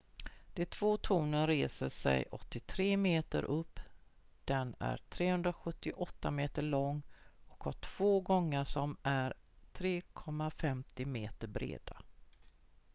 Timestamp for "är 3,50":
9.03-11.05